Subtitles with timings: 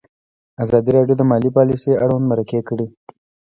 [0.63, 2.87] ازادي راډیو د مالي پالیسي اړوند مرکې کړي.